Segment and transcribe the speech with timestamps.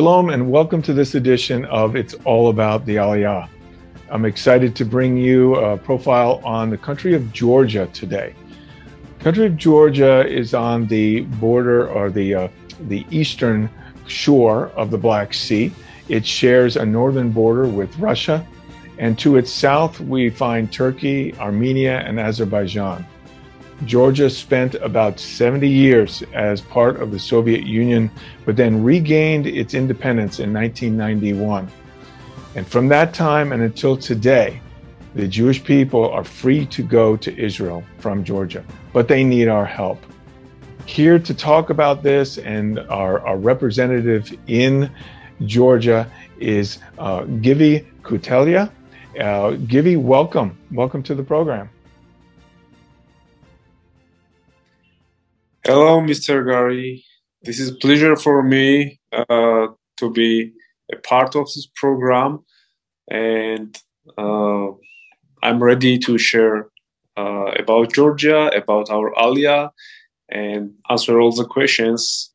[0.00, 3.50] Shalom and welcome to this edition of It's All About the Aliyah.
[4.10, 8.34] I'm excited to bring you a profile on the country of Georgia today.
[9.18, 12.48] country of Georgia is on the border or the uh,
[12.88, 13.68] the eastern
[14.06, 15.70] shore of the Black Sea.
[16.08, 18.46] It shares a northern border with Russia,
[18.96, 23.06] and to its south we find Turkey, Armenia, and Azerbaijan.
[23.84, 28.10] Georgia spent about 70 years as part of the Soviet Union,
[28.44, 31.70] but then regained its independence in 1991.
[32.56, 34.60] And from that time and until today,
[35.14, 39.64] the Jewish people are free to go to Israel from Georgia, but they need our
[39.64, 39.98] help.
[40.84, 44.90] Here to talk about this and our, our representative in
[45.46, 48.70] Georgia is uh, Givi Kutelia.
[49.18, 50.56] Uh, Givi, welcome.
[50.70, 51.70] Welcome to the program.
[55.66, 56.42] Hello, Mr.
[56.48, 57.04] Gary.
[57.42, 59.66] This is a pleasure for me uh,
[59.98, 60.52] to be
[60.90, 62.38] a part of this program,
[63.10, 63.78] and
[64.16, 64.68] uh,
[65.42, 66.68] I'm ready to share
[67.18, 69.68] uh, about Georgia, about our Aliyah,
[70.30, 72.32] and answer all the questions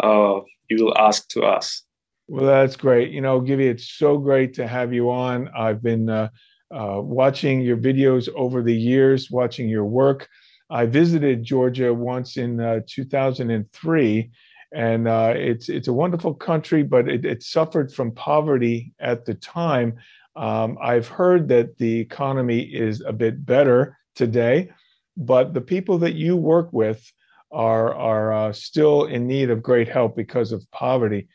[0.00, 0.38] uh,
[0.70, 1.82] you will ask to us.
[2.28, 3.10] Well, that's great.
[3.10, 5.48] You know, Givi, it's so great to have you on.
[5.48, 6.28] I've been uh,
[6.72, 10.28] uh, watching your videos over the years, watching your work.
[10.70, 14.30] I visited Georgia once in uh, 2003,
[14.74, 19.34] and uh, it's it's a wonderful country, but it, it suffered from poverty at the
[19.34, 19.96] time.
[20.36, 24.70] Um, I've heard that the economy is a bit better today,
[25.16, 27.10] but the people that you work with
[27.50, 31.28] are are uh, still in need of great help because of poverty.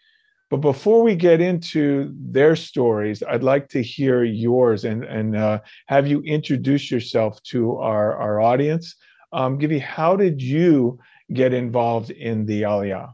[0.52, 5.61] But before we get into their stories, I'd like to hear yours and and uh,
[5.88, 8.95] have you introduce yourself to our our audience.
[9.33, 10.99] Um, Givi, how did you
[11.33, 13.14] get involved in the Aliyah?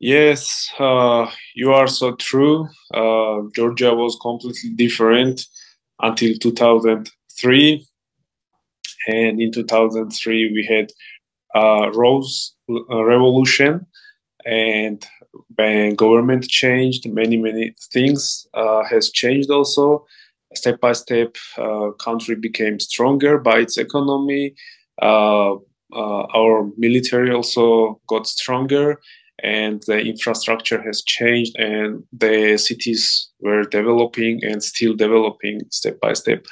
[0.00, 2.66] Yes, uh, you are so true.
[2.92, 5.46] Uh, Georgia was completely different
[6.00, 7.86] until 2003.
[9.06, 10.90] And in 2003, we had
[11.54, 13.86] uh, Rose Revolution,
[14.46, 15.04] and
[15.56, 20.06] when government changed, many, many things uh, has changed also.
[20.54, 28.00] Step by step, uh, country became stronger by its economy, uh, uh, our military also
[28.08, 28.98] got stronger
[29.42, 36.12] and the infrastructure has changed and the cities were developing and still developing step by
[36.12, 36.46] step.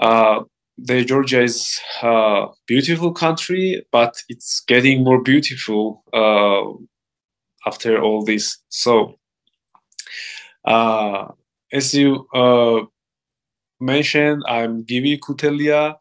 [0.00, 0.40] Uh,
[0.76, 6.64] the georgia is a beautiful country but it's getting more beautiful uh,
[7.66, 8.58] after all this.
[8.68, 9.14] So
[10.64, 11.28] uh,
[11.72, 12.84] as you uh,
[13.80, 15.90] mentioned i'm givi kutelia.
[15.90, 15.94] uh,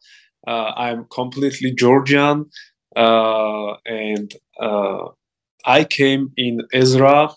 [0.51, 2.49] I'm completely Georgian,
[2.95, 5.05] uh, and uh,
[5.65, 7.29] I came in Ezra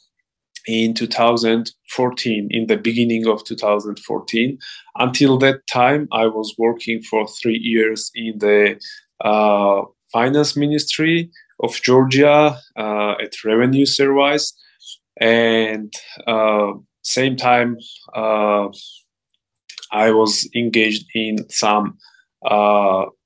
[0.66, 4.58] in 2014, in the beginning of 2014.
[4.96, 8.80] Until that time, I was working for three years in the
[9.24, 11.30] uh, finance ministry
[11.62, 14.52] of Georgia uh, at Revenue Service,
[15.20, 15.94] and
[16.26, 16.72] uh,
[17.02, 17.78] same time
[19.92, 22.15] I was engaged in some uh,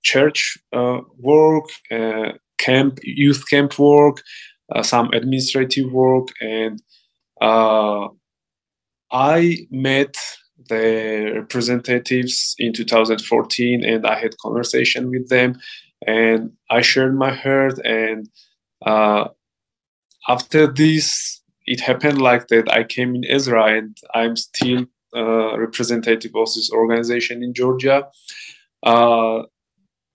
[0.02, 4.22] church uh, work, uh, camp, youth camp work,
[4.82, 6.80] some administrative work, and
[9.12, 10.14] I met
[10.68, 15.58] the representatives in 2014 and i had conversation with them
[16.06, 18.28] and i shared my heart and
[18.86, 19.24] uh,
[20.28, 24.84] after this it happened like that i came in ezra and i'm still
[25.16, 28.06] uh, representative of this organization in georgia
[28.82, 29.42] uh,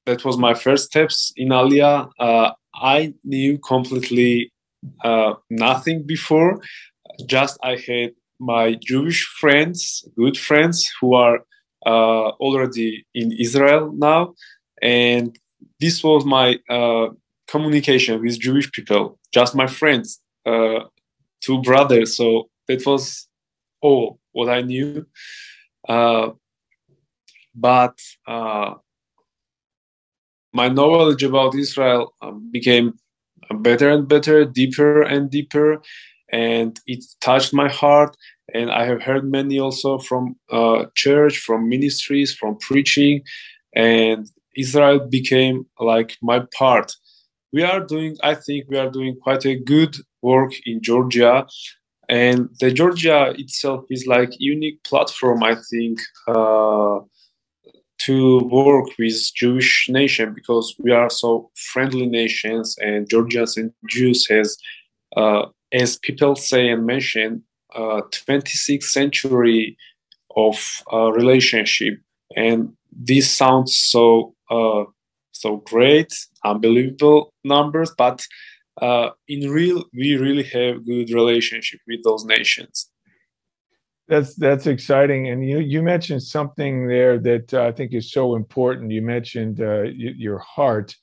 [0.06, 2.10] that was my first steps in Aliyah.
[2.20, 4.52] Uh, I knew completely
[5.04, 6.60] uh, nothing before.
[7.26, 11.40] Just I had my Jewish friends, good friends, who are
[11.86, 14.34] uh, already in Israel now,
[14.82, 15.38] and
[15.80, 17.08] this was my uh,
[17.48, 19.18] communication with Jewish people.
[19.32, 20.80] Just my friends, uh,
[21.42, 22.18] two brothers.
[22.18, 23.28] So that was
[23.82, 25.06] all what I knew
[27.56, 27.98] but
[28.28, 28.76] uh,
[30.54, 32.94] my knowledge about Israel um, became
[33.60, 35.82] better and better, deeper and deeper,
[36.32, 38.16] and it touched my heart.
[38.54, 43.22] And I have heard many also from uh, church, from ministries, from preaching,
[43.76, 46.94] and Israel became like my part.
[47.54, 51.48] We are doing, I think, we are doing quite a good work in Georgia,
[52.10, 55.44] and the Georgia itself is like unique platform.
[55.44, 56.00] I think.
[56.28, 57.00] Uh,
[58.06, 64.28] to work with Jewish nation because we are so friendly nations and Georgians and Jews
[64.30, 64.58] has
[65.16, 67.44] uh, as people say and mention,
[67.76, 69.78] uh, 26th century
[70.36, 72.00] of uh, relationship,
[72.36, 74.84] and this sounds so uh,
[75.32, 76.14] so great,
[76.46, 78.26] unbelievable numbers, but
[78.82, 82.90] uh, in real, we really have good relationship with those nations.
[84.08, 88.36] That's that's exciting, and you you mentioned something there that uh, I think is so
[88.36, 88.92] important.
[88.92, 90.96] You mentioned uh, your heart.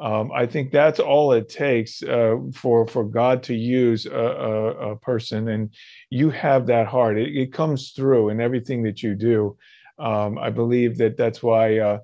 [0.00, 4.92] Um, I think that's all it takes uh, for for God to use a, a,
[4.92, 5.72] a, person, and
[6.10, 7.16] you have that heart.
[7.16, 9.56] It, it, comes through in everything that you do.
[9.98, 11.98] Um, I believe that that's why, uh,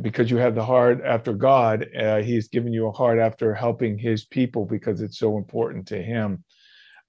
[0.00, 3.98] because you have the heart after God, uh, He's given you a heart after helping
[3.98, 6.44] His people because it's so important to Him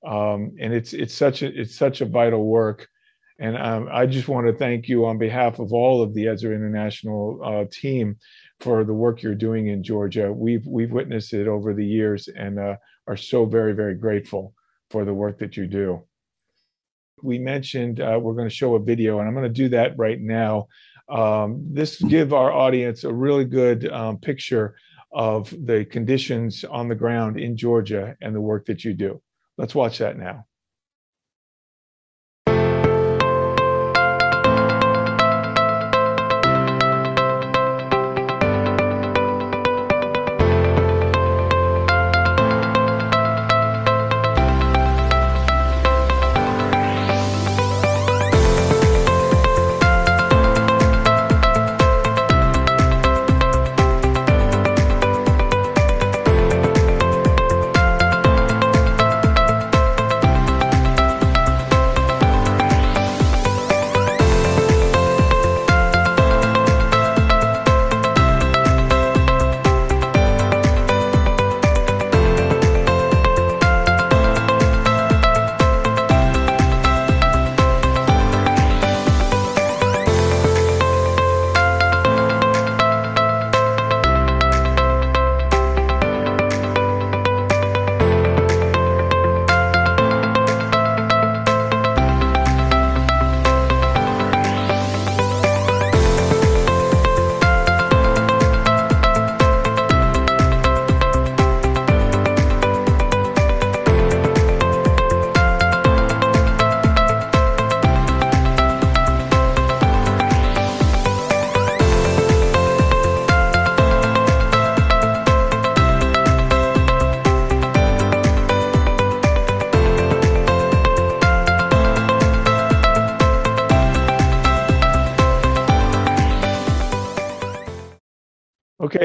[0.06, 2.88] um, and it's it's such a it's such a vital work.
[3.38, 6.56] And um, I just want to thank you on behalf of all of the Ezra
[6.56, 8.16] International uh, team
[8.62, 10.32] for the work you're doing in Georgia.
[10.32, 14.54] We've we've witnessed it over the years and uh, are so very very grateful
[14.90, 16.04] for the work that you do.
[17.22, 19.98] We mentioned uh, we're going to show a video, and I'm going to do that
[19.98, 20.68] right now.
[21.10, 24.76] Um, this give our audience a really good um, picture
[25.12, 29.22] of the conditions on the ground in Georgia and the work that you do.
[29.58, 30.46] Let's watch that now.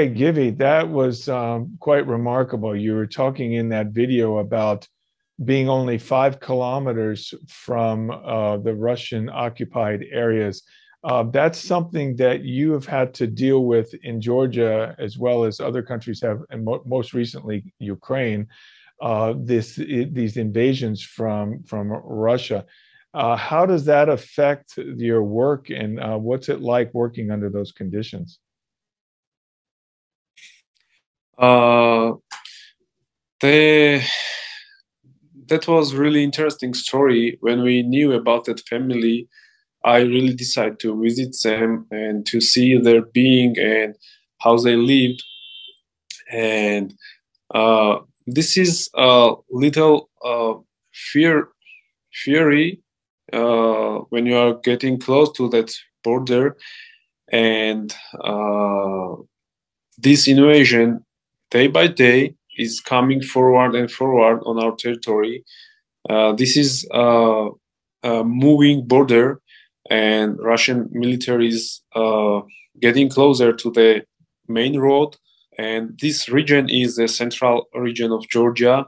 [0.00, 2.74] Okay, Givi, that was um, quite remarkable.
[2.74, 4.88] You were talking in that video about
[5.44, 10.62] being only five kilometers from uh, the Russian occupied areas.
[11.04, 15.60] Uh, that's something that you have had to deal with in Georgia as well as
[15.60, 18.46] other countries have, and mo- most recently Ukraine.
[19.02, 22.64] Uh, this these invasions from from Russia.
[23.12, 27.70] Uh, how does that affect your work, and uh, what's it like working under those
[27.70, 28.38] conditions?
[31.40, 32.12] Uh,
[33.40, 34.02] the
[35.48, 37.36] that was really interesting story.
[37.40, 39.28] When we knew about that family,
[39.84, 43.96] I really decided to visit them and to see their being and
[44.40, 45.22] how they lived.
[46.30, 46.94] And
[47.54, 50.54] uh, this is a little uh,
[50.92, 51.48] fear,
[52.12, 52.82] fury
[53.32, 55.72] uh, when you are getting close to that
[56.04, 56.56] border,
[57.32, 59.14] and uh,
[59.98, 61.04] this invasion
[61.50, 65.44] day by day is coming forward and forward on our territory.
[66.08, 67.48] Uh, this is uh,
[68.02, 69.40] a moving border,
[69.88, 72.40] and Russian military is uh,
[72.80, 74.02] getting closer to the
[74.48, 75.16] main road.
[75.58, 78.86] And this region is the central region of Georgia,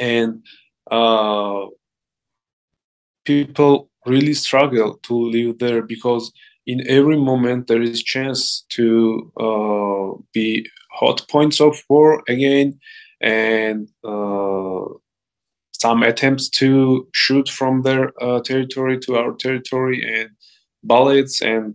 [0.00, 0.42] and
[0.90, 1.66] uh,
[3.24, 6.32] people really struggle to live there because
[6.66, 12.78] in every moment there is chance to uh, be hot points of war again
[13.20, 14.84] and uh,
[15.72, 20.30] some attempts to shoot from their uh, territory to our territory and
[20.82, 21.74] bullets and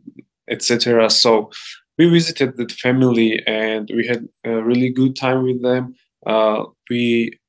[0.50, 1.50] etc so
[1.98, 5.96] we visited the family and we had a really good time with them.
[6.26, 7.40] Uh, we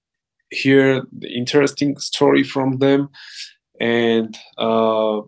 [0.51, 3.09] hear the interesting story from them
[3.81, 5.21] and uh,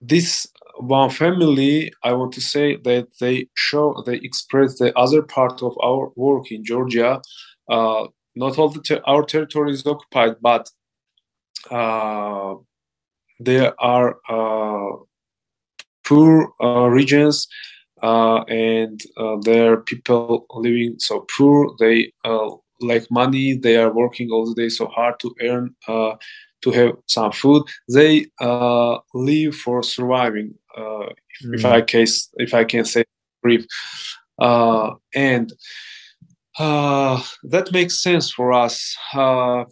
[0.00, 0.46] this
[0.82, 5.76] one family, I want to say that they show, they express the other part of
[5.82, 7.20] our work in Georgia.
[7.68, 10.68] Uh, not all the ter- our territory is occupied, but
[11.70, 12.54] uh,
[13.38, 14.96] there are uh,
[16.04, 17.48] poor uh, regions
[18.02, 22.12] uh, and uh, there are people living so poor they
[22.80, 25.74] like money they are working all the day so hard to earn
[26.62, 28.26] to have some food they
[29.14, 31.08] live for surviving mm.
[31.54, 33.04] if i case if i can say
[33.42, 33.66] brief
[35.14, 35.52] and
[36.58, 38.96] uh, that makes sense for us.
[39.14, 39.64] Uh,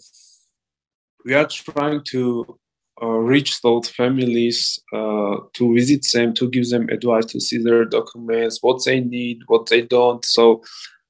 [1.25, 2.59] we are trying to
[3.03, 7.85] uh, reach those families uh, to visit them, to give them advice, to see their
[7.85, 10.25] documents, what they need, what they don't.
[10.25, 10.63] So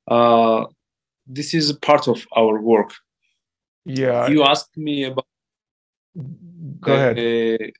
[0.08, 0.64] uh,
[1.26, 2.92] this is part of our work.
[3.84, 4.28] Yeah.
[4.28, 5.26] You asked me about
[6.80, 7.72] Go ahead.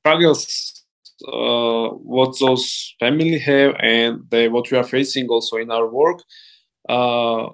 [0.00, 0.84] struggles
[1.26, 6.22] uh, what those family have and they, what we are facing also in our work.
[6.88, 7.48] Uh,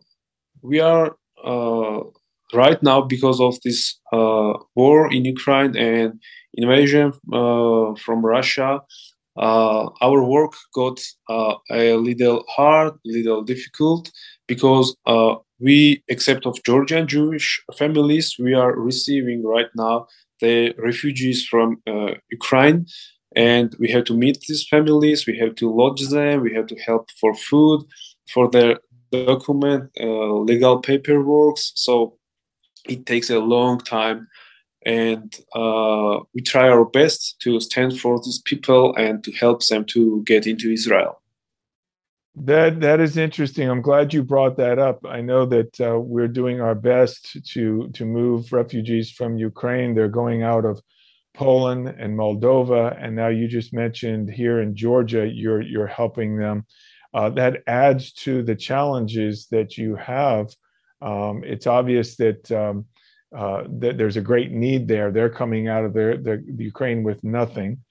[0.63, 2.01] we are uh,
[2.53, 6.21] right now because of this uh, war in Ukraine and
[6.55, 8.81] invasion uh, from Russia,
[9.37, 14.11] uh, our work got a little hard, little difficult
[14.47, 20.07] because uh, we, except of Georgian Jewish families, we are receiving right now
[20.41, 22.87] the refugees from uh, Ukraine,
[23.37, 26.79] and we have to meet these families, we have to lodge them, we have to
[26.81, 27.83] help for food,
[28.33, 31.57] for their document, uh, legal paperwork.
[31.59, 32.17] So
[32.89, 34.29] it takes a long time.
[34.87, 39.87] And uh, we try our best to stand for these people and to help them
[39.87, 41.23] to get into israel
[42.37, 43.69] that that is interesting.
[43.69, 45.05] I'm glad you brought that up.
[45.07, 49.95] I know that uh, we're doing our best to to move refugees from ukraine.
[49.95, 50.81] They're going out of
[51.35, 56.65] poland and moldova and now you just mentioned here in georgia you're you're helping them.
[57.15, 60.53] Uh, that adds to the challenges that you have.
[61.01, 62.87] Um, it's obvious that, um,
[63.35, 65.13] uh, that there's a great need there.
[65.13, 67.84] They're coming out of their, the, the Ukraine with nothing.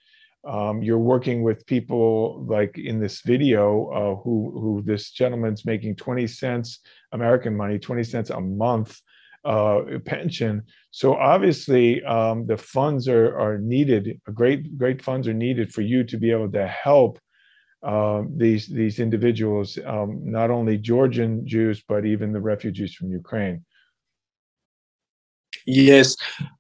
[0.45, 5.95] Um, you're working with people like in this video uh, who who this gentleman's making
[5.95, 6.79] 20 cents
[7.13, 8.99] American money, 20 cents a month
[9.45, 10.63] uh, pension.
[10.91, 14.19] So obviously um, the funds are are needed.
[14.33, 17.19] Great great funds are needed for you to be able to help
[17.83, 23.65] uh, these these individuals, um, not only Georgian Jews but even the refugees from Ukraine.
[25.65, 26.15] Yes,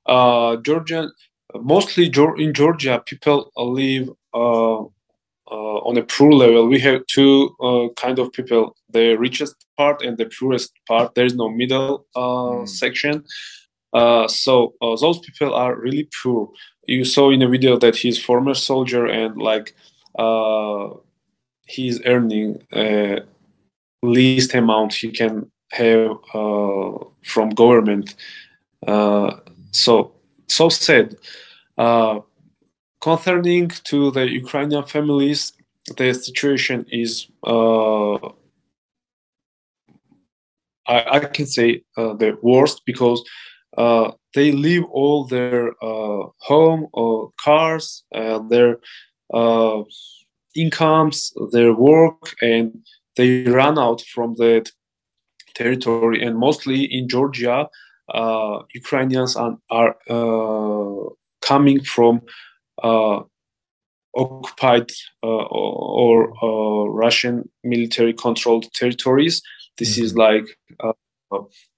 [0.05, 1.11] uh, Georgian,
[1.61, 6.67] mostly in Georgia, people live uh, uh, on a poor level.
[6.67, 11.15] We have two uh, kind of people: the richest part and the poorest part.
[11.15, 12.67] There is no middle mm.
[12.67, 13.25] section.
[14.27, 16.49] so those people are really poor.
[16.85, 19.73] You saw in a video that he's former soldier and like
[21.65, 23.19] he's earning uh,
[24.01, 26.91] least amount he can have uh,
[27.23, 28.15] from government.
[28.85, 29.37] Uh,
[29.71, 30.13] so
[30.47, 31.15] so said.
[31.77, 32.19] Uh,
[33.01, 35.53] concerning to the Ukrainian families,
[35.97, 38.15] the situation is uh,
[40.87, 43.23] I, I, can say uh, the worst because
[44.35, 48.77] they leave all their home or cars, their
[50.55, 52.85] incomes, their work, and
[53.15, 54.71] they run out from that
[55.55, 56.21] territory.
[56.23, 57.67] And mostly in Georgia, uh,
[58.73, 61.09] Ukrainians are, are uh,
[61.41, 62.21] coming from
[62.81, 63.21] uh,
[64.15, 64.91] occupied
[65.23, 69.41] uh, or, or uh, Russian military controlled territories.
[69.77, 70.05] This mm-hmm.
[70.05, 70.45] is like
[70.83, 70.93] uh,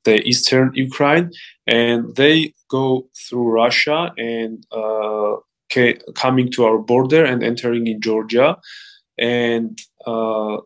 [0.04, 1.32] the eastern Ukraine,
[1.66, 4.66] and they go through Russia and
[5.72, 8.58] ca- coming to our border and entering in Georgia.
[9.18, 10.58] And uh,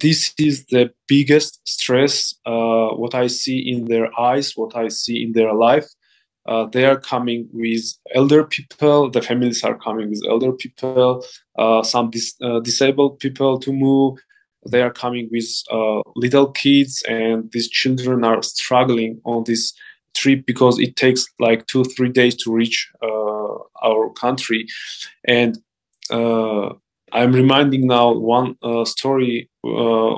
[0.00, 5.22] this is the biggest stress, uh, what I see in their eyes, what I see
[5.22, 5.86] in their life.
[6.46, 7.82] Uh, they are coming with
[8.14, 11.24] elder people, the families are coming with elder people,
[11.58, 14.18] uh, some dis- uh, disabled people to move.
[14.68, 19.72] They are coming with uh, little kids, and these children are struggling on this
[20.14, 22.90] trip because it takes like two, three days to reach
[23.82, 24.66] our country.
[25.26, 25.58] And
[26.10, 26.70] uh,
[27.14, 30.16] I'm reminding now one uh, story: uh,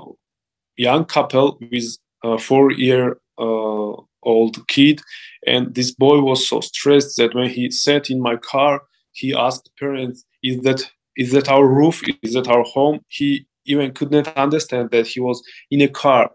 [0.76, 5.00] young couple with a four-year uh, old kid,
[5.46, 9.70] and this boy was so stressed that when he sat in my car, he asked
[9.78, 12.02] parents, "Is that is that our roof?
[12.22, 16.30] Is that our home?" He even could not understand that he was in a car,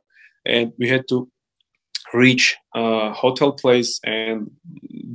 [0.46, 1.27] and we had to
[2.13, 4.51] reach a hotel place and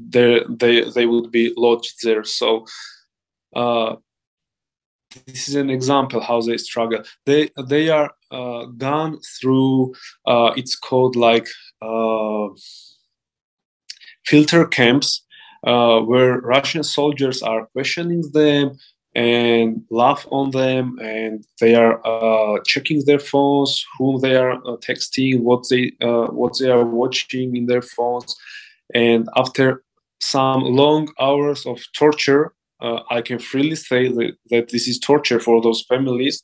[0.08, 2.64] they they they would be lodged there so
[3.54, 3.96] uh,
[5.26, 7.02] this is an example how they struggle.
[7.24, 9.94] They they are uh, gone through
[10.26, 11.48] uh, it's called like
[11.82, 12.48] uh,
[14.24, 15.24] filter camps
[15.66, 18.76] uh, where Russian soldiers are questioning them
[19.14, 24.76] and laugh on them, and they are uh, checking their phones, whom they are uh,
[24.76, 28.36] texting, what they what they are watching in their phones,
[28.94, 29.82] and after
[30.20, 35.40] some long hours of torture, uh, I can freely say that, that this is torture
[35.40, 36.42] for those families.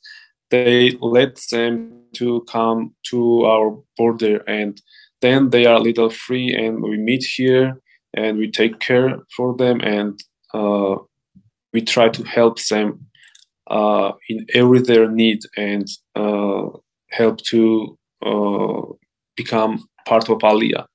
[0.49, 4.79] They let them to come to our border, and
[5.21, 7.79] then they are a little free, and we meet here,
[8.13, 10.19] and we take care for them, and
[10.53, 10.95] uh,
[11.73, 13.07] we try to help them
[13.67, 16.65] uh, in every their need and uh,
[17.09, 18.81] help to uh,
[19.35, 20.85] become part of Aliyah.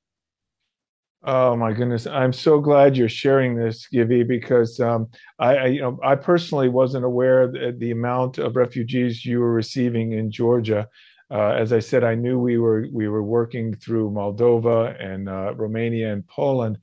[1.30, 2.06] Oh my goodness!
[2.06, 5.08] I'm so glad you're sharing this, Givi, because um,
[5.38, 9.52] I, I, you know, I personally wasn't aware the, the amount of refugees you were
[9.52, 10.88] receiving in Georgia.
[11.30, 15.52] Uh, as I said, I knew we were we were working through Moldova and uh,
[15.54, 16.78] Romania and Poland,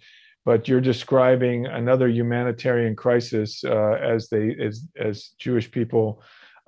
[0.45, 6.21] but you're describing another humanitarian crisis uh, as they as as Jewish people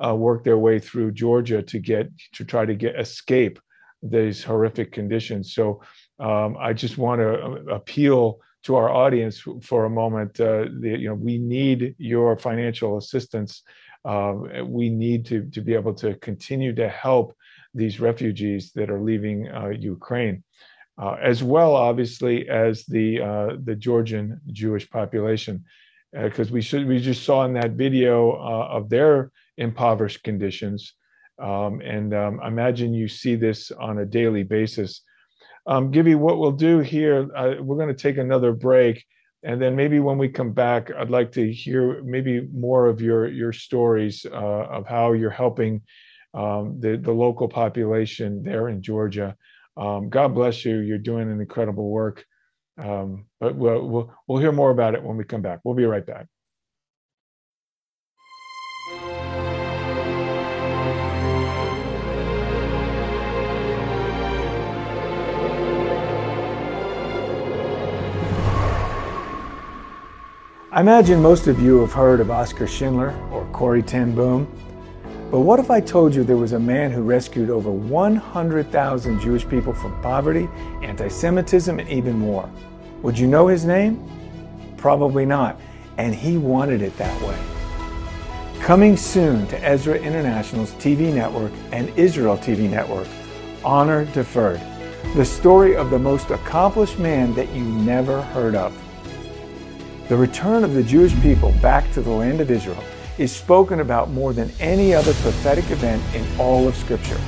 [0.04, 3.60] uh, work their way through Georgia to get to try to get escape
[4.02, 5.54] these horrific conditions.
[5.54, 5.82] So
[6.20, 10.40] um, I just want to uh, appeal to our audience for a moment.
[10.40, 13.64] Uh, the, you know, we need your financial assistance.
[14.04, 17.36] Um, we need to to be able to continue to help
[17.74, 20.44] these refugees that are leaving uh, Ukraine
[20.98, 25.64] uh, as well, obviously, as the uh, the Georgian Jewish population,
[26.12, 30.94] because uh, we should we just saw in that video of their impoverished conditions,
[31.40, 35.02] um, and um, imagine you see this on a daily basis.
[35.68, 39.06] Um, Givi, what we'll do here, uh, we're going to take another break,
[39.44, 43.28] and then maybe when we come back, I'd like to hear maybe more of your
[43.28, 45.82] your stories uh, of how you're helping
[46.34, 49.36] um, the the local population there in Georgia.
[49.76, 50.80] Um, God bless you.
[50.80, 52.26] You're doing an incredible work.
[52.80, 55.60] Um, but we'll, we'll, we'll hear more about it when we come back.
[55.64, 56.28] We'll be right back.
[70.70, 74.52] I imagine most of you have heard of Oskar Schindler or Corrie ten Boom.
[75.32, 79.48] But what if I told you there was a man who rescued over 100,000 Jewish
[79.48, 80.50] people from poverty,
[80.84, 82.50] anti Semitism, and even more?
[83.02, 84.12] Would you know his name?
[84.76, 85.58] Probably not.
[85.98, 87.40] And he wanted it that way.
[88.60, 93.08] Coming soon to Ezra International's TV network and Israel TV network,
[93.64, 94.60] Honor Deferred,
[95.16, 98.78] the story of the most accomplished man that you never heard of.
[100.08, 102.82] The return of the Jewish people back to the land of Israel
[103.18, 107.20] is spoken about more than any other prophetic event in all of Scripture.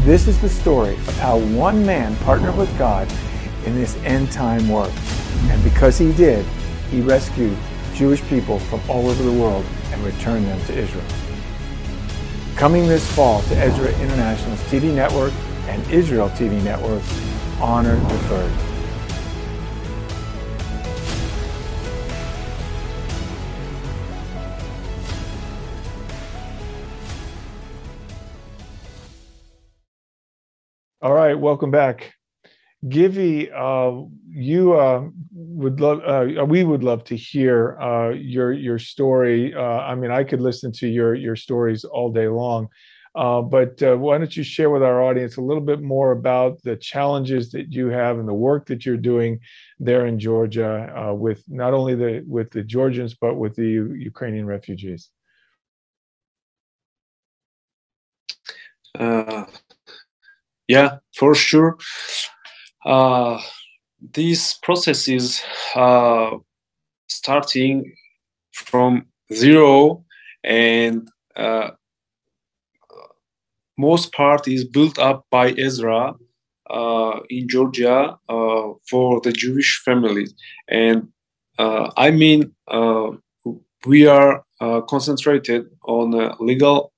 [0.00, 3.10] This is the story of how one man partnered with God
[3.64, 4.92] in this end time work.
[5.44, 6.44] And because he did,
[6.90, 7.56] he rescued
[7.94, 11.06] Jewish people from all over the world and returned them to Israel.
[12.56, 15.32] Coming this fall to Ezra International's TV network
[15.66, 17.02] and Israel TV network,
[17.58, 18.71] Honor Deferred.
[31.02, 32.14] All right, welcome back.
[32.84, 38.78] Givi, uh, you uh, would love, uh, we would love to hear uh, your your
[38.78, 39.52] story.
[39.52, 42.68] Uh, I mean, I could listen to your your stories all day long,
[43.16, 46.76] uh, but why don't you share with our audience a little bit more about the
[46.76, 49.40] challenges that you have and the work that you're doing
[49.80, 55.10] there in Georgia with not only the with the Georgians but with the Ukrainian refugees.
[60.68, 61.76] Yeah, for sure.
[62.84, 63.40] Uh,
[64.14, 65.42] these processes
[65.74, 66.30] uh,
[67.08, 67.94] starting
[68.52, 70.04] from zero
[70.44, 71.70] and uh,
[73.78, 76.14] most part is built up by Ezra
[76.70, 80.34] uh, in Georgia uh, for the Jewish families.
[80.68, 81.08] And
[81.58, 83.10] uh, I mean, uh,
[83.86, 86.92] we are uh, concentrated on legal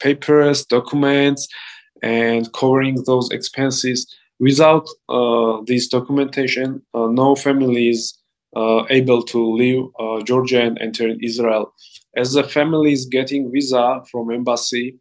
[0.00, 1.48] papers, documents,
[2.02, 4.06] and covering those expenses.
[4.40, 8.16] Without uh, this documentation, uh, no family is
[8.56, 11.74] uh, able to leave uh, Georgia and enter Israel.
[12.16, 14.96] As the family is getting visa from embassy,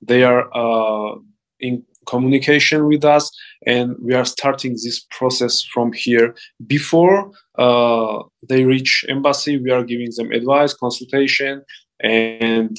[0.00, 1.16] they are uh,
[1.58, 3.30] in communication with us,
[3.66, 6.34] and we are starting this process from here.
[6.66, 11.62] Before uh, they reach embassy, we are giving them advice, consultation,
[12.00, 12.76] and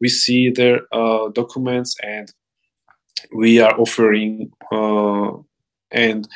[0.00, 0.80] we see their
[1.32, 2.32] documents and
[3.34, 4.50] we are offering
[5.90, 6.26] and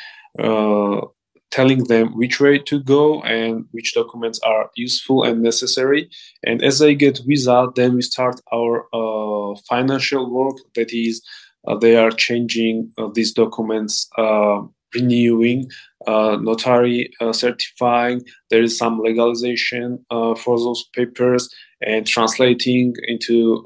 [1.49, 6.09] telling them which way to go and which documents are useful and necessary.
[6.43, 10.57] And as they get visa, then we start our uh, financial work.
[10.75, 11.21] That is,
[11.67, 14.61] uh, they are changing uh, these documents, uh,
[14.93, 15.69] renewing,
[16.05, 18.23] uh, notary uh, certifying.
[18.49, 21.49] There is some legalization for those papers
[21.81, 23.63] and translating into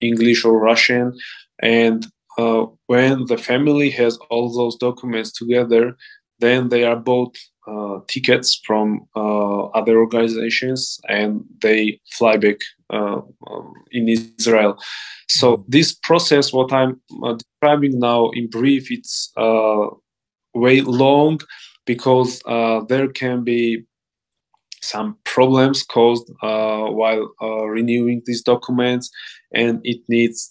[0.00, 1.12] English or Russian.
[1.62, 2.06] And
[2.86, 5.96] when the family has all those documents together,
[6.38, 12.56] then they are bought uh, tickets from uh, other organizations and they fly back
[12.90, 14.78] uh, um, in Israel.
[15.28, 19.88] So this process, what I'm uh, describing now in brief, it's uh,
[20.54, 21.40] way long
[21.84, 23.84] because uh, there can be
[24.82, 27.32] some problems caused while
[27.66, 29.10] renewing these documents,
[29.52, 30.50] and it needs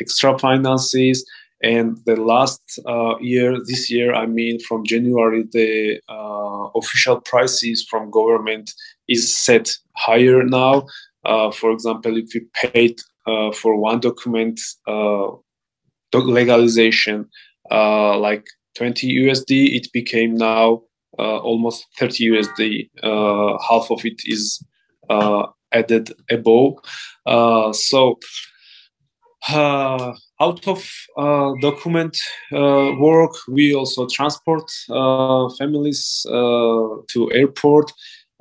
[0.00, 1.24] extra finances
[1.62, 7.86] and the last uh, year, this year, I mean, from January, the uh, official prices
[7.88, 8.72] from government
[9.08, 10.86] is set higher now.
[11.24, 15.28] Uh, for example, if you paid uh, for one document uh,
[16.12, 17.28] legalization
[17.70, 18.44] uh, like
[18.76, 20.82] 20 USD, it became now
[21.18, 22.90] almost 30 USD.
[23.68, 24.64] half of it is
[25.72, 26.74] added above.
[27.74, 28.18] so
[29.48, 32.16] uh, out of uh, document
[32.52, 37.92] uh, work, we also transport uh, families uh, to airport.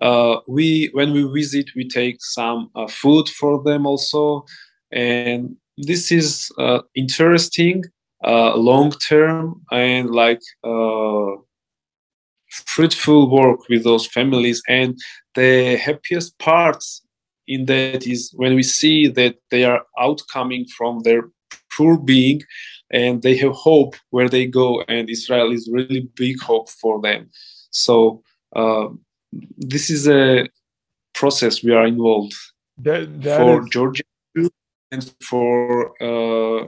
[0.01, 4.45] Uh, we when we visit, we take some food for them also,
[4.91, 6.51] and this is
[6.95, 7.83] interesting,
[8.23, 10.41] long term, and like
[12.51, 14.61] fruitful work with those families.
[14.67, 14.99] And
[15.35, 17.01] the happiest parts
[17.47, 21.23] in that is when we see that they are outcoming from their
[21.75, 22.41] poor being
[22.91, 27.29] and they have hope where they go and israel is really big hope for them
[27.71, 28.21] so
[28.55, 28.87] uh,
[29.57, 30.47] this is a
[31.13, 32.35] process we are involved
[32.77, 33.69] that, that for is...
[33.69, 34.03] georgia
[34.91, 36.65] and for uh,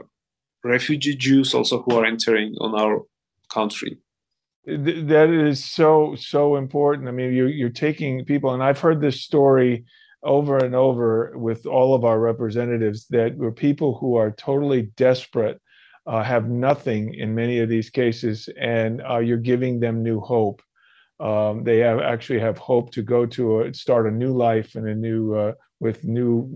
[0.64, 3.02] refugee jews also who are entering on our
[3.52, 3.98] country
[4.66, 9.20] that is so so important i mean you're, you're taking people and i've heard this
[9.20, 9.84] story
[10.24, 15.60] over and over with all of our representatives that were people who are totally desperate,
[16.06, 20.62] uh, have nothing in many of these cases, and uh, you're giving them new hope.
[21.20, 24.88] Um, they have actually have hope to go to a, start a new life and
[24.88, 26.50] a new uh, with new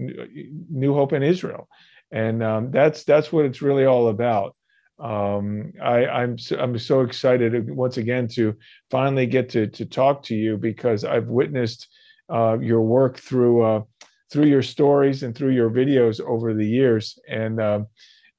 [0.71, 1.69] new hope in Israel,
[2.11, 4.57] and um, that's that's what it's really all about.
[4.99, 8.57] Um, I, I'm so, I'm so excited once again to
[8.91, 11.89] finally get to to talk to you because I've witnessed
[12.29, 13.83] uh, your work through uh,
[14.31, 17.19] through your stories and through your videos over the years.
[17.29, 17.81] And uh,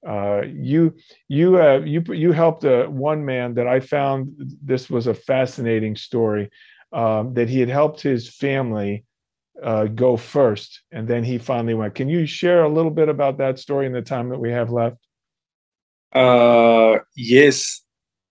[0.08, 0.96] uh you
[1.28, 6.50] you you you helped uh, one man that I found this was a fascinating story
[6.92, 9.06] um, that he had helped his family
[9.62, 11.96] uh, go first, and then he finally went.
[11.96, 14.72] Can you share a little bit about that story in the time that we have
[14.72, 14.98] left?
[16.14, 17.82] Yes,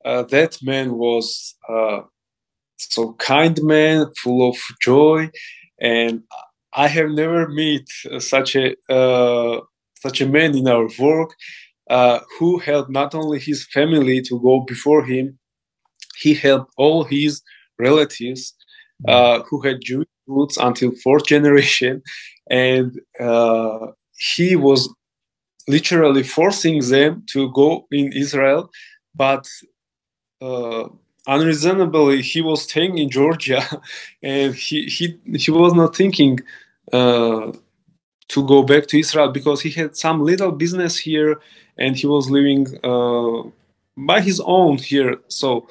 [0.04, 1.56] that man was
[2.78, 5.30] so kind man, full of joy,
[5.80, 6.22] and
[6.74, 7.86] I have never met
[8.22, 9.60] such a uh,
[10.00, 11.34] such a man in our work
[11.90, 15.38] uh, who helped not only his family to go before him,
[16.16, 17.42] he helped all his
[17.78, 18.54] relatives
[19.06, 19.12] mm.
[19.12, 22.02] uh, who had Jewish roots until fourth generation,
[22.50, 23.86] and uh,
[24.16, 24.92] he was
[25.68, 28.70] literally forcing them to go in Israel,
[29.14, 29.48] but
[30.40, 30.88] uh,
[31.26, 33.62] unreasonably he was staying in Georgia,
[34.22, 36.40] and he he he was not thinking
[36.92, 37.52] uh,
[38.28, 41.40] to go back to Israel because he had some little business here,
[41.76, 43.42] and he was living uh,
[43.96, 45.16] by his own here.
[45.28, 45.68] So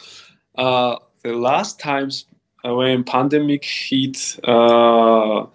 [0.57, 2.25] uh, the last times
[2.65, 5.45] uh, when pandemic hit uh,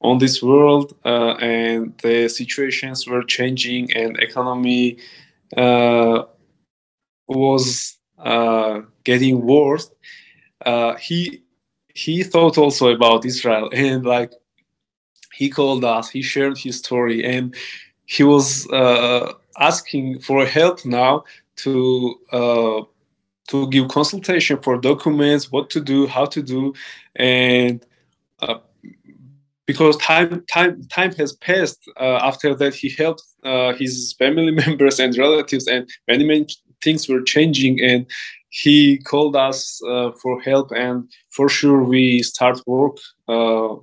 [0.00, 4.98] on this world uh, and the situations were changing and economy
[7.28, 9.90] was uh, getting worse,
[10.64, 11.42] uh, he
[11.94, 14.32] he thought also about Israel and like
[15.32, 17.54] he called us, he shared his story, and
[18.06, 21.24] he was uh, asking for help now
[21.56, 22.80] to uh,
[23.48, 26.74] to give consultation for documents, what to do, how to do,
[27.14, 27.86] and
[28.40, 28.58] uh,
[29.68, 34.98] because time time time has passed uh, after that he helped uh, his family members
[34.98, 36.46] and relatives and many many
[36.82, 38.06] things were changing and
[38.48, 40.96] he called us uh, for help and
[41.30, 42.96] for sure we start work
[43.28, 43.74] uh,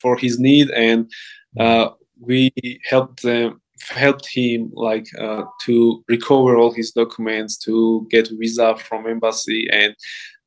[0.00, 1.10] for his need and
[1.58, 1.88] uh,
[2.20, 2.50] we
[2.88, 3.60] helped them
[3.90, 9.96] helped him like uh, to recover all his documents to get visa from embassy and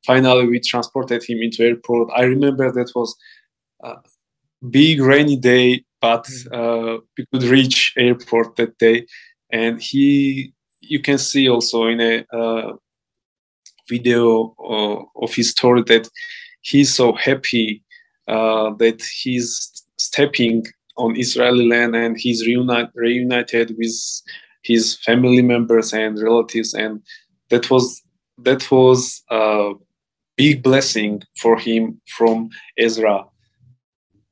[0.06, 2.08] finally we transported him into airport.
[2.16, 3.14] I remember that was
[3.84, 3.96] a
[4.70, 6.52] big rainy day but mm.
[6.52, 9.06] uh, we could reach airport that day
[9.50, 12.72] and he you can see also in a uh,
[13.88, 16.08] video uh, of his story that
[16.62, 17.82] he's so happy
[18.28, 20.64] uh, that he's stepping
[20.96, 23.94] on Israeli land and he's reunite, reunited with
[24.62, 27.02] his family members and relatives and
[27.50, 28.02] that was
[28.38, 29.72] that was a
[30.36, 33.24] big blessing for him from Ezra.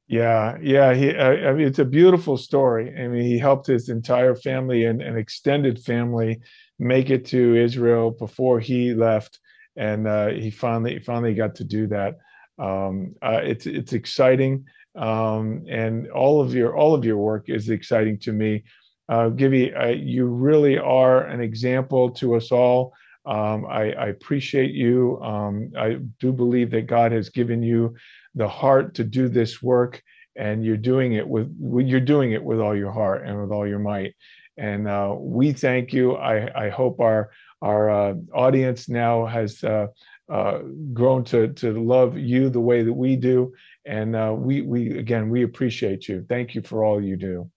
[0.07, 0.93] Yeah, yeah.
[0.95, 2.95] He, I mean, it's a beautiful story.
[2.95, 6.41] I mean, he helped his entire family and an extended family
[6.79, 9.39] make it to Israel before he left,
[9.77, 12.17] and uh, he finally finally got to do that.
[12.59, 17.69] Um, uh, it's it's exciting um, and all of your all of your work is
[17.69, 18.63] exciting to me.
[19.09, 22.93] Uh, Givi, uh, you really are an example to us all.
[23.27, 25.19] Um, I, I, appreciate you.
[25.23, 27.95] Um, I do believe that God has given you
[28.35, 30.03] the heart to do this work,
[30.37, 31.55] and you're doing it with
[31.87, 34.15] you're doing it with all your heart and with all your might.
[34.57, 36.15] And uh, we thank you.
[36.15, 37.31] I, I hope our
[37.63, 39.87] our uh, audience now has uh,
[40.29, 40.59] uh,
[40.93, 43.53] grown to to love you the way that we do,
[43.85, 46.25] and uh, we we again we appreciate you.
[46.29, 47.51] Thank you for all you do.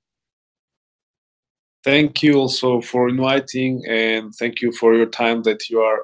[1.84, 6.02] Thank you also for inviting, and thank you for your time that you are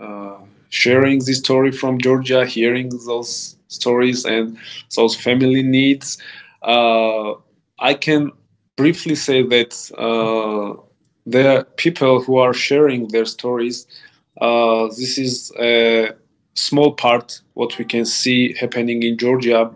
[0.00, 4.56] uh, sharing this story from Georgia, hearing those stories and
[4.96, 6.18] those family needs.
[6.62, 7.34] Uh,
[7.78, 8.32] I can
[8.76, 10.80] briefly say that uh,
[11.26, 13.86] the people who are sharing their stories
[14.40, 16.10] uh, this is a
[16.54, 19.70] small part what we can see happening in Georgia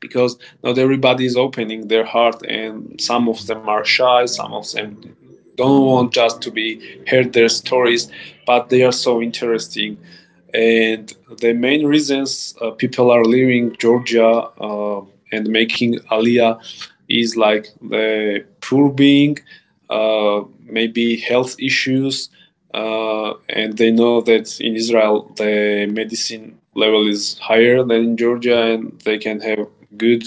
[0.00, 4.70] because not everybody is opening their heart and some of them are shy some of
[4.72, 5.16] them
[5.56, 6.68] don't want just to be
[7.08, 8.10] heard their stories
[8.46, 9.96] but they are so interesting
[10.52, 14.28] and the main reasons uh, people are leaving georgia
[14.60, 15.00] uh,
[15.32, 16.58] and making aliyah
[17.08, 19.38] is like the poor being
[19.90, 22.30] uh, maybe health issues
[22.74, 28.60] uh, and they know that in Israel the medicine level is higher than in Georgia,
[28.72, 30.24] and they can have good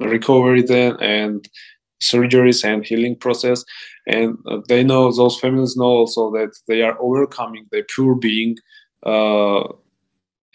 [0.00, 1.48] recovery then and
[2.02, 3.64] surgeries and healing process.
[4.06, 8.56] And uh, they know those families know also that they are overcoming the poor being,
[9.04, 9.64] uh,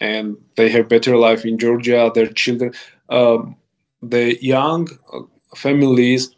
[0.00, 2.10] and they have better life in Georgia.
[2.14, 2.74] Their children,
[3.10, 3.56] um,
[4.02, 5.20] the young uh,
[5.56, 6.30] families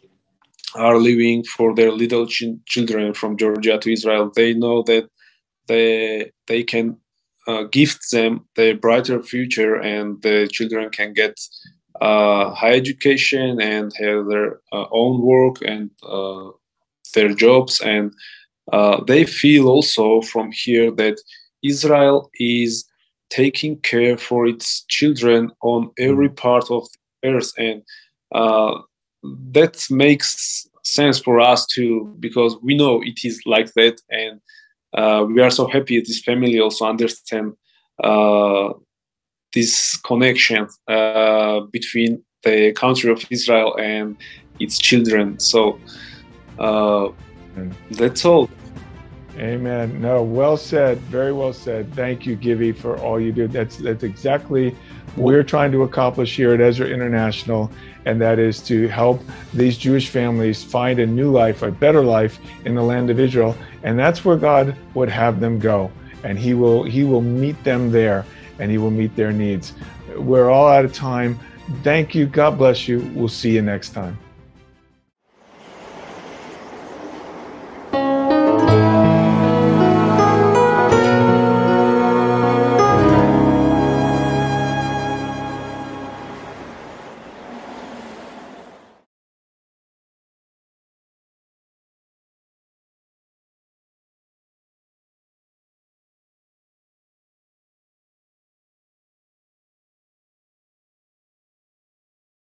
[0.75, 4.31] are leaving for their little ch- children from Georgia to Israel.
[4.35, 5.09] They know that
[5.67, 6.97] they they can
[7.47, 11.39] uh, gift them the brighter future, and the children can get
[12.01, 15.91] uh, high education and have their uh, own work and
[17.13, 17.79] their jobs.
[17.81, 18.13] And
[18.71, 21.19] uh, they feel also from here that
[21.63, 22.85] Israel is
[23.29, 26.35] taking care for its children on every mm.
[26.35, 27.81] part of the earth and
[28.35, 28.79] uh,
[29.51, 34.39] that makes sense for us too because we know it is like that and
[34.93, 37.53] uh, we are so happy this family also understand
[38.03, 38.69] uh,
[39.53, 44.17] this connection uh, between the country of Israel and
[44.59, 45.39] its children.
[45.39, 45.79] So
[46.59, 47.09] uh,
[47.91, 48.49] that's all.
[49.37, 49.99] Amen.
[49.99, 50.99] No, well said.
[50.99, 51.91] Very well said.
[51.95, 53.47] Thank you, Givi, for all you do.
[53.47, 54.75] That's that's exactly
[55.15, 57.71] what we're trying to accomplish here at Ezra International,
[58.05, 62.39] and that is to help these Jewish families find a new life, a better life
[62.65, 65.91] in the land of Israel, and that's where God would have them go,
[66.23, 68.25] and He will He will meet them there,
[68.59, 69.73] and He will meet their needs.
[70.15, 71.39] We're all out of time.
[71.81, 72.27] Thank you.
[72.27, 72.99] God bless you.
[73.15, 74.17] We'll see you next time.